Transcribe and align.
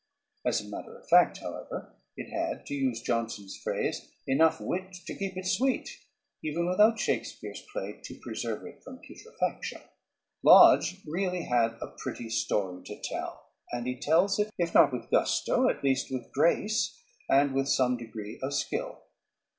As 0.43 0.59
a 0.59 0.67
matter 0.67 0.97
of 0.97 1.07
fact, 1.07 1.37
however, 1.41 1.93
it 2.17 2.31
had, 2.31 2.65
to 2.65 2.73
use 2.73 3.03
Johnson's 3.03 3.55
phrase, 3.55 4.09
"enough 4.25 4.59
wit 4.59 4.93
to 5.05 5.13
keep 5.13 5.37
it 5.37 5.45
sweet," 5.45 5.99
even 6.43 6.65
without 6.67 6.97
Shakespeare's 6.99 7.63
play 7.71 7.99
"to 8.05 8.17
preserve 8.19 8.65
it 8.65 8.83
from 8.83 8.97
putrefaction." 9.07 9.79
Lodge 10.41 10.97
really 11.05 11.43
had 11.43 11.73
a 11.83 11.93
pretty 11.99 12.31
story 12.31 12.81
to 12.85 12.99
tell, 12.99 13.51
and 13.71 13.85
he 13.85 13.95
tells 13.95 14.39
it, 14.39 14.49
if 14.57 14.73
not 14.73 14.91
with 14.91 15.11
gusto, 15.11 15.69
at 15.69 15.83
least 15.83 16.07
with 16.09 16.31
grace 16.31 16.99
and 17.29 17.53
with 17.53 17.69
some 17.69 17.95
degree 17.95 18.39
of 18.41 18.55
skill. 18.55 19.03